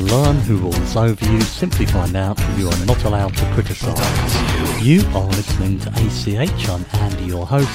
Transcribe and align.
Learn 0.00 0.36
who 0.40 0.56
rules 0.56 0.96
over 0.96 1.24
you, 1.30 1.40
simply 1.42 1.84
find 1.84 2.16
out 2.16 2.38
you 2.56 2.68
are 2.68 2.86
not 2.86 3.04
allowed 3.04 3.36
to 3.36 3.44
criticise. 3.52 4.82
You 4.82 5.02
are 5.14 5.26
listening 5.26 5.78
to 5.80 5.90
ACH. 5.90 6.68
I'm 6.68 6.84
Andy, 6.94 7.24
your 7.24 7.46
host, 7.46 7.68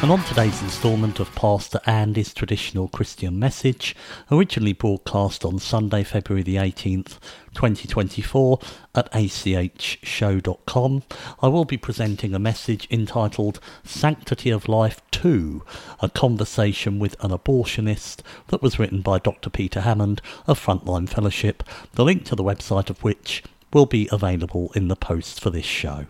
and 0.00 0.12
on 0.12 0.22
today's 0.22 0.62
instalment 0.62 1.18
of 1.18 1.34
Pastor 1.34 1.80
Andy's 1.84 2.32
traditional 2.32 2.86
Christian 2.86 3.36
message, 3.36 3.96
originally 4.30 4.72
broadcast 4.72 5.44
on 5.44 5.58
Sunday, 5.58 6.04
February 6.04 6.44
the 6.44 6.54
18th, 6.54 7.18
2024 7.54 8.60
at 8.94 9.10
achshow.com, 9.10 11.02
I 11.42 11.48
will 11.48 11.64
be 11.64 11.76
presenting 11.76 12.32
a 12.32 12.38
message 12.38 12.86
entitled 12.92 13.58
Sanctity 13.82 14.50
of 14.50 14.68
Life 14.68 15.02
2, 15.10 15.64
a 16.00 16.08
conversation 16.08 17.00
with 17.00 17.16
an 17.24 17.32
abortionist 17.32 18.20
that 18.48 18.62
was 18.62 18.78
written 18.78 19.02
by 19.02 19.18
Dr. 19.18 19.50
Peter 19.50 19.80
Hammond 19.80 20.22
of 20.46 20.64
Frontline 20.64 21.08
Fellowship, 21.08 21.64
the 21.94 22.04
link 22.04 22.24
to 22.26 22.36
the 22.36 22.44
website 22.44 22.88
of 22.88 23.02
which 23.02 23.42
will 23.72 23.86
be 23.86 24.08
available 24.12 24.70
in 24.76 24.86
the 24.86 24.96
post 24.96 25.40
for 25.40 25.50
this 25.50 25.66
show. 25.66 26.06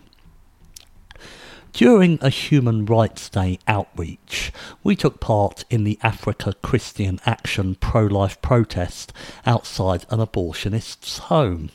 During 1.73 2.17
a 2.21 2.29
Human 2.29 2.85
Rights 2.85 3.29
Day 3.29 3.59
outreach, 3.67 4.51
we 4.83 4.95
took 4.95 5.19
part 5.19 5.65
in 5.69 5.83
the 5.83 5.99
Africa 6.01 6.53
Christian 6.61 7.19
Action 7.25 7.75
pro 7.75 8.05
life 8.05 8.41
protest 8.41 9.13
outside 9.45 10.05
an 10.09 10.19
abortionist's 10.19 11.19
home. 11.19 11.69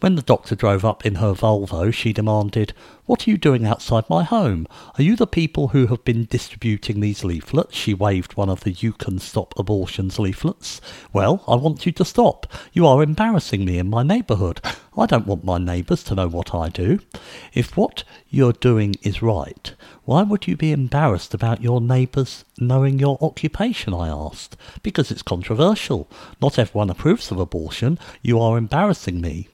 When 0.00 0.14
the 0.14 0.22
doctor 0.22 0.54
drove 0.54 0.84
up 0.84 1.04
in 1.04 1.16
her 1.16 1.32
Volvo, 1.32 1.92
she 1.92 2.12
demanded, 2.12 2.74
What 3.10 3.26
are 3.26 3.30
you 3.32 3.38
doing 3.38 3.66
outside 3.66 4.08
my 4.08 4.22
home? 4.22 4.68
Are 4.96 5.02
you 5.02 5.16
the 5.16 5.26
people 5.26 5.66
who 5.66 5.88
have 5.88 6.04
been 6.04 6.28
distributing 6.30 7.00
these 7.00 7.24
leaflets? 7.24 7.74
She 7.74 7.92
waved 7.92 8.36
one 8.36 8.48
of 8.48 8.60
the 8.60 8.70
You 8.70 8.92
Can 8.92 9.18
Stop 9.18 9.52
Abortions 9.58 10.20
leaflets. 10.20 10.80
Well, 11.12 11.42
I 11.48 11.56
want 11.56 11.84
you 11.84 11.90
to 11.90 12.04
stop. 12.04 12.46
You 12.72 12.86
are 12.86 13.02
embarrassing 13.02 13.64
me 13.64 13.78
in 13.78 13.90
my 13.90 14.04
neighbourhood. 14.04 14.60
I 14.96 15.06
don't 15.06 15.26
want 15.26 15.42
my 15.42 15.58
neighbours 15.58 16.04
to 16.04 16.14
know 16.14 16.28
what 16.28 16.54
I 16.54 16.68
do. 16.68 17.00
If 17.52 17.76
what 17.76 18.04
you're 18.28 18.52
doing 18.52 18.94
is 19.02 19.22
right, 19.22 19.74
why 20.04 20.22
would 20.22 20.46
you 20.46 20.56
be 20.56 20.70
embarrassed 20.70 21.34
about 21.34 21.60
your 21.60 21.80
neighbours 21.80 22.44
knowing 22.60 23.00
your 23.00 23.18
occupation? 23.20 23.92
I 23.92 24.06
asked. 24.06 24.56
Because 24.84 25.10
it's 25.10 25.22
controversial. 25.22 26.08
Not 26.40 26.60
everyone 26.60 26.90
approves 26.90 27.32
of 27.32 27.40
abortion. 27.40 27.98
You 28.22 28.38
are 28.38 28.56
embarrassing 28.56 29.20
me. 29.20 29.48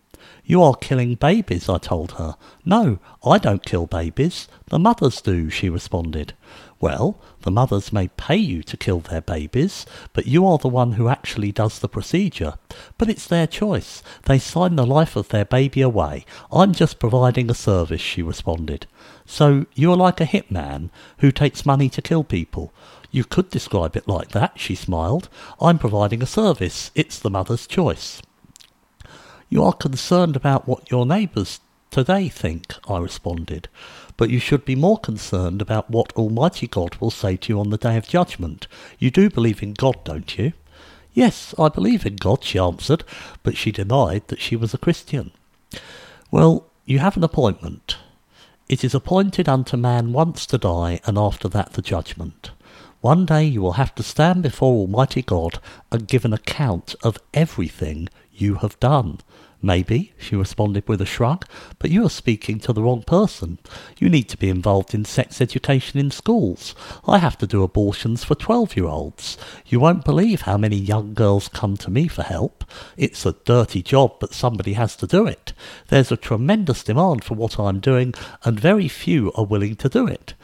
You 0.45 0.63
are 0.63 0.77
killing 0.77 1.15
babies, 1.17 1.69
I 1.69 1.79
told 1.79 2.13
her. 2.13 2.37
No, 2.65 2.99
I 3.25 3.39
don't 3.39 3.65
kill 3.65 3.87
babies. 3.87 4.49
The 4.67 4.79
mothers 4.79 5.21
do, 5.21 5.51
she 5.51 5.69
responded. 5.69 6.35
Well, 6.79 7.19
the 7.41 7.51
mothers 7.51 7.93
may 7.93 8.09
pay 8.09 8.37
you 8.37 8.63
to 8.65 8.77
kill 8.77 9.01
their 9.01 9.23
babies, 9.23 9.87
but 10.13 10.27
you 10.27 10.47
are 10.47 10.59
the 10.59 10.69
one 10.69 10.93
who 10.93 11.09
actually 11.09 11.51
does 11.51 11.79
the 11.79 11.89
procedure. 11.89 12.55
But 12.99 13.09
it's 13.09 13.27
their 13.27 13.47
choice. 13.47 14.03
They 14.25 14.39
sign 14.39 14.77
the 14.77 14.87
life 14.87 15.17
of 15.17 15.29
their 15.29 15.47
baby 15.47 15.81
away. 15.81 16.27
I'm 16.53 16.73
just 16.73 16.99
providing 16.99 17.51
a 17.51 17.55
service, 17.55 18.01
she 18.01 18.23
responded. 18.23 18.87
So 19.25 19.67
you 19.75 19.91
are 19.91 19.97
like 19.97 20.21
a 20.21 20.27
hitman 20.27 20.91
who 21.19 21.33
takes 21.33 21.67
money 21.67 21.89
to 21.89 22.03
kill 22.03 22.25
people. 22.25 22.73
You 23.11 23.25
could 23.25 23.51
describe 23.51 23.97
it 23.97 24.07
like 24.07 24.29
that, 24.33 24.61
she 24.61 24.75
smiled. 24.75 25.29
I'm 25.61 25.79
providing 25.79 26.23
a 26.23 26.27
service. 26.27 26.91
It's 26.95 27.19
the 27.19 27.31
mother's 27.31 27.67
choice. 27.67 28.21
You 29.49 29.63
are 29.63 29.73
concerned 29.73 30.35
about 30.35 30.67
what 30.67 30.91
your 30.91 31.07
neighbours 31.07 31.61
today 31.91 32.29
think, 32.29 32.75
I 32.89 32.99
responded, 32.99 33.69
but 34.17 34.29
you 34.29 34.41
should 34.41 34.65
be 34.65 34.75
more 34.75 34.99
concerned 34.99 35.63
about 35.63 35.89
what 35.89 36.13
Almighty 36.15 36.67
God 36.67 36.97
will 36.97 37.13
say 37.13 37.37
to 37.37 37.53
you 37.53 37.61
on 37.61 37.71
the 37.71 37.79
day 37.79 37.97
of 37.97 38.09
judgment. 38.09 38.67
You 38.99 39.11
do 39.11 39.31
believe 39.31 39.63
in 39.63 39.73
God, 39.73 40.03
don't 40.05 40.37
you? 40.37 40.53
Yes, 41.15 41.55
I 41.59 41.69
believe 41.69 42.05
in 42.05 42.17
God, 42.17 42.43
she 42.43 42.59
answered, 42.59 43.05
but 43.43 43.57
she 43.57 43.71
denied 43.71 44.29
that 44.29 44.41
she 44.41 44.57
was 44.57 44.75
a 44.75 44.79
Christian. 44.79 45.31
Well, 46.31 46.67
you 46.85 46.99
have 46.99 47.17
an 47.17 47.25
appointment. 47.25 47.97
It 48.69 48.83
is 48.83 48.95
appointed 48.95 49.49
unto 49.49 49.77
man 49.77 50.13
once 50.13 50.45
to 50.47 50.59
die, 50.59 51.01
and 51.07 51.17
after 51.17 51.49
that 51.49 51.75
the 51.75 51.83
judgment. 51.83 52.51
One 53.01 53.25
day 53.25 53.45
you 53.45 53.63
will 53.63 53.75
have 53.75 53.95
to 53.95 54.03
stand 54.03 54.43
before 54.43 54.75
Almighty 54.75 55.23
God 55.23 55.61
and 55.93 56.09
give 56.09 56.25
an 56.25 56.33
account 56.33 56.97
of 57.05 57.19
everything 57.33 58.09
you 58.41 58.57
have 58.57 58.79
done. 58.81 59.21
Maybe, 59.63 60.13
she 60.19 60.37
responded 60.37 60.87
with 60.87 61.01
a 61.01 61.07
shrug, 61.07 61.47
but 61.79 61.91
you 61.91 62.05
are 62.05 62.11
speaking 62.11 62.61
to 62.61 62.73
the 62.73 62.83
wrong 62.83 63.03
person. 63.03 63.59
You 63.99 64.09
need 64.09 64.29
to 64.29 64.37
be 64.37 64.51
involved 64.51 64.95
in 64.95 65.05
sex 65.05 65.41
education 65.41 65.99
in 65.99 66.11
schools. 66.11 66.75
I 67.07 67.19
have 67.19 67.39
to 67.39 67.47
do 67.47 67.63
abortions 67.63 68.23
for 68.23 68.35
12 68.35 68.77
year 68.77 68.87
olds. 68.87 69.39
You 69.67 69.81
won't 69.81 70.05
believe 70.05 70.43
how 70.43 70.59
many 70.59 70.77
young 70.77 71.15
girls 71.15 71.49
come 71.49 71.77
to 71.79 71.91
me 71.91 72.07
for 72.07 72.23
help. 72.23 72.65
It's 72.97 73.25
a 73.25 73.37
dirty 73.45 73.83
job, 73.83 74.21
but 74.21 74.35
somebody 74.35 74.75
has 74.75 74.95
to 74.97 75.07
do 75.07 75.27
it. 75.27 75.53
There's 75.89 76.13
a 76.13 76.17
tremendous 76.17 76.85
demand 76.85 77.25
for 77.25 77.35
what 77.35 77.59
I'm 77.59 77.81
doing, 77.81 78.15
and 78.45 78.61
very 78.61 78.89
few 78.89 79.33
are 79.33 79.45
willing 79.47 79.77
to 79.77 79.89
do 79.89 80.07
it. 80.07 80.35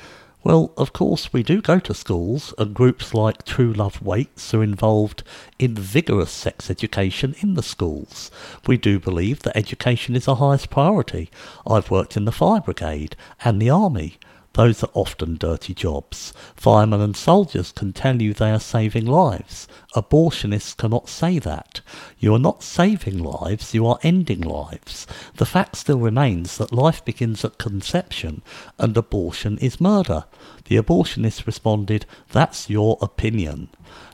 Well, 0.45 0.73
of 0.77 0.93
course, 0.93 1.33
we 1.33 1.45
do 1.45 1.63
go 1.63 1.79
to 1.79 1.95
schools, 1.95 2.53
and 2.59 2.75
groups 2.75 3.15
like 3.15 3.45
True 3.45 3.73
Love 3.73 4.03
Waits 4.03 4.53
are 4.53 4.63
involved 4.63 5.23
in 5.61 5.77
vigorous 5.77 6.33
sex 6.33 6.69
education 6.69 7.37
in 7.39 7.55
the 7.55 7.63
schools. 7.63 8.29
We 8.67 8.77
do 8.77 8.99
believe 8.99 9.45
that 9.45 9.57
education 9.57 10.17
is 10.17 10.27
our 10.27 10.35
highest 10.35 10.69
priority. 10.69 11.31
I've 11.65 11.93
worked 11.93 12.17
in 12.17 12.25
the 12.25 12.33
fire 12.33 12.61
brigade 12.61 13.15
and 13.45 13.63
the 13.63 13.71
army. 13.71 14.19
Those 14.55 14.83
are 14.83 14.91
often 14.93 15.37
dirty 15.37 15.73
jobs. 15.73 16.35
Firemen 16.57 17.01
and 17.01 17.17
soldiers 17.17 17.73
can 17.73 17.95
tell 17.95 18.21
you 18.21 18.35
they 18.35 18.51
are 18.51 18.61
saving 18.61 19.07
lives. 19.07 19.67
Abortionists 19.97 20.77
cannot 20.77 21.09
say 21.09 21.39
that. 21.39 21.81
You 22.19 22.35
are 22.35 22.39
not 22.39 22.63
saving 22.63 23.19
lives, 23.19 23.73
you 23.73 23.87
are 23.87 23.99
ending 24.03 24.43
lives. 24.43 25.07
The 25.37 25.47
fact 25.47 25.77
still 25.77 25.99
remains 25.99 26.59
that 26.59 26.73
life 26.73 27.03
begins 27.03 27.45
at 27.47 27.57
conception 27.57 28.43
and 28.79 28.95
abortion 28.97 29.57
is 29.59 29.81
murder. 29.81 30.25
The 30.67 30.77
abortionist 30.77 31.47
responded, 31.47 32.05
That's 32.33 32.69
your 32.69 32.99
opinion. 33.01 33.71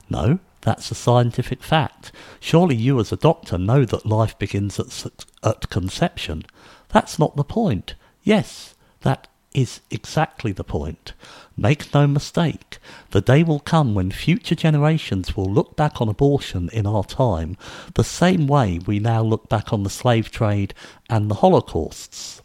No, 0.09 0.39
that's 0.61 0.91
a 0.91 0.95
scientific 0.95 1.63
fact. 1.63 2.13
Surely 2.39 2.77
you 2.77 3.01
as 3.01 3.11
a 3.11 3.17
doctor 3.17 3.59
know 3.59 3.85
that 3.85 4.07
life 4.07 4.39
begins 4.39 4.79
at, 4.79 5.07
at 5.43 5.69
conception. 5.69 6.45
That's 6.91 7.19
not 7.19 7.37
the 7.37 7.45
point. 7.45 7.95
Yes, 8.23 8.75
that 9.01 9.29
is 9.59 9.81
exactly 9.91 10.53
the 10.53 10.63
point. 10.63 11.15
Make 11.57 11.93
no 11.93 12.07
mistake, 12.07 12.79
the 13.11 13.21
day 13.21 13.43
will 13.43 13.59
come 13.59 13.93
when 13.93 14.13
future 14.13 14.55
generations 14.55 15.37
will 15.37 15.53
look 15.53 15.75
back 15.75 16.01
on 16.01 16.09
abortion 16.09 16.71
in 16.73 16.87
our 16.87 17.03
time 17.03 17.57
the 17.95 18.05
same 18.05 18.47
way 18.47 18.79
we 18.87 19.01
now 19.01 19.21
look 19.21 19.49
back 19.49 19.73
on 19.73 19.83
the 19.83 19.91
slave 19.91 20.31
trade 20.31 20.75
and 21.11 21.29
the 21.29 21.37
Holocausts. 21.37 22.41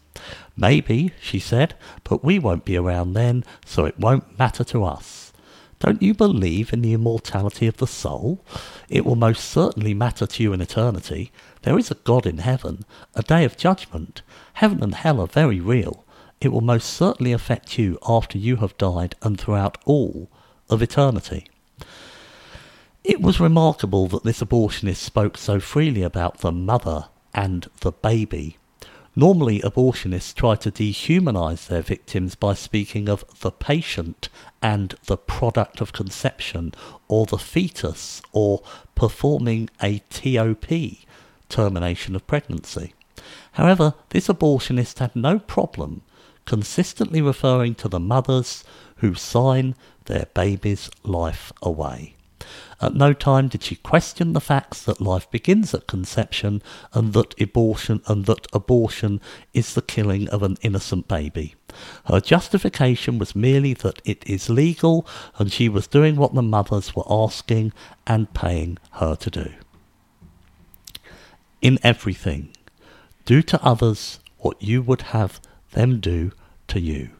Maybe, 0.56 1.12
she 1.20 1.38
said, 1.38 1.74
but 2.02 2.24
we 2.24 2.40
won't 2.40 2.64
be 2.64 2.76
around 2.76 3.12
then, 3.12 3.44
so 3.64 3.84
it 3.84 3.98
won't 3.98 4.36
matter 4.36 4.64
to 4.64 4.82
us. 4.82 5.32
Don't 5.78 6.02
you 6.02 6.14
believe 6.14 6.72
in 6.72 6.82
the 6.82 6.94
immortality 6.94 7.68
of 7.68 7.76
the 7.76 7.86
soul? 7.86 8.44
It 8.88 9.04
will 9.04 9.16
most 9.16 9.44
certainly 9.44 9.94
matter 9.94 10.26
to 10.26 10.42
you 10.42 10.52
in 10.52 10.60
eternity. 10.60 11.30
There 11.62 11.78
is 11.78 11.92
a 11.92 11.96
God 11.96 12.26
in 12.26 12.38
heaven, 12.38 12.84
a 13.14 13.22
day 13.22 13.44
of 13.44 13.56
judgment. 13.56 14.22
Heaven 14.54 14.82
and 14.82 14.94
hell 14.94 15.20
are 15.20 15.28
very 15.28 15.60
real. 15.60 16.03
It 16.44 16.52
will 16.52 16.60
most 16.60 16.90
certainly 16.92 17.32
affect 17.32 17.78
you 17.78 17.98
after 18.06 18.36
you 18.36 18.56
have 18.56 18.76
died 18.76 19.14
and 19.22 19.40
throughout 19.40 19.78
all 19.86 20.28
of 20.68 20.82
eternity. 20.82 21.46
It 23.02 23.22
was 23.22 23.40
remarkable 23.40 24.08
that 24.08 24.24
this 24.24 24.42
abortionist 24.42 24.96
spoke 24.96 25.38
so 25.38 25.58
freely 25.58 26.02
about 26.02 26.40
the 26.40 26.52
mother 26.52 27.06
and 27.32 27.66
the 27.80 27.92
baby. 27.92 28.58
Normally, 29.16 29.60
abortionists 29.60 30.34
try 30.34 30.54
to 30.56 30.70
dehumanize 30.70 31.66
their 31.66 31.80
victims 31.80 32.34
by 32.34 32.52
speaking 32.52 33.08
of 33.08 33.24
the 33.40 33.50
patient 33.50 34.28
and 34.60 34.96
the 35.06 35.16
product 35.16 35.80
of 35.80 35.94
conception, 35.94 36.74
or 37.08 37.24
the 37.24 37.38
fetus, 37.38 38.20
or 38.32 38.62
performing 38.94 39.70
a 39.82 40.00
TOP, 40.10 40.66
termination 41.48 42.14
of 42.14 42.26
pregnancy. 42.26 42.92
However, 43.52 43.94
this 44.10 44.28
abortionist 44.28 44.98
had 44.98 45.16
no 45.16 45.38
problem 45.38 46.02
consistently 46.46 47.20
referring 47.20 47.74
to 47.76 47.88
the 47.88 48.00
mothers 48.00 48.64
who 48.96 49.14
sign 49.14 49.74
their 50.06 50.26
baby's 50.34 50.90
life 51.02 51.52
away. 51.62 52.14
At 52.80 52.94
no 52.94 53.12
time 53.12 53.48
did 53.48 53.62
she 53.62 53.76
question 53.76 54.32
the 54.32 54.40
facts 54.40 54.82
that 54.82 55.00
life 55.00 55.30
begins 55.30 55.72
at 55.72 55.86
conception 55.86 56.62
and 56.92 57.12
that 57.14 57.40
abortion 57.40 58.02
and 58.06 58.26
that 58.26 58.46
abortion 58.52 59.20
is 59.54 59.74
the 59.74 59.82
killing 59.82 60.28
of 60.28 60.42
an 60.42 60.58
innocent 60.60 61.08
baby. 61.08 61.54
Her 62.06 62.20
justification 62.20 63.18
was 63.18 63.34
merely 63.34 63.74
that 63.74 64.02
it 64.04 64.22
is 64.28 64.50
legal 64.50 65.06
and 65.38 65.50
she 65.50 65.68
was 65.68 65.86
doing 65.86 66.16
what 66.16 66.34
the 66.34 66.42
mothers 66.42 66.94
were 66.94 67.10
asking 67.10 67.72
and 68.06 68.32
paying 68.34 68.78
her 68.92 69.16
to 69.16 69.30
do. 69.30 69.52
In 71.62 71.78
everything, 71.82 72.50
do 73.24 73.40
to 73.40 73.64
others 73.64 74.20
what 74.38 74.62
you 74.62 74.82
would 74.82 75.02
have 75.02 75.40
them 75.74 76.00
do 76.00 76.32
to 76.68 76.80
you. 76.80 77.10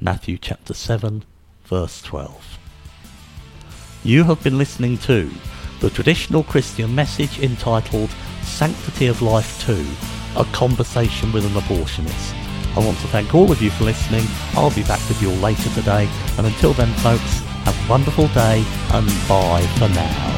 Matthew 0.00 0.38
chapter 0.38 0.72
7, 0.72 1.24
verse 1.64 2.00
12. 2.02 2.58
You 4.02 4.24
have 4.24 4.42
been 4.42 4.56
listening 4.56 4.96
to 4.98 5.30
the 5.80 5.90
traditional 5.90 6.42
Christian 6.42 6.94
message 6.94 7.38
entitled 7.40 8.10
Sanctity 8.42 9.06
of 9.06 9.20
Life 9.20 9.64
2 9.66 9.86
A 10.40 10.44
Conversation 10.52 11.32
with 11.32 11.44
an 11.44 11.52
Abortionist. 11.52 12.34
I 12.76 12.78
want 12.78 12.98
to 12.98 13.08
thank 13.08 13.34
all 13.34 13.50
of 13.50 13.60
you 13.60 13.70
for 13.70 13.84
listening. 13.84 14.24
I'll 14.54 14.74
be 14.74 14.84
back 14.84 15.06
with 15.08 15.20
you 15.20 15.30
all 15.30 15.36
later 15.36 15.68
today. 15.70 16.08
And 16.38 16.46
until 16.46 16.72
then, 16.72 16.92
folks, 16.94 17.40
have 17.64 17.86
a 17.86 17.90
wonderful 17.90 18.28
day 18.28 18.64
and 18.92 19.06
bye 19.28 19.66
for 19.76 19.88
now. 19.88 20.29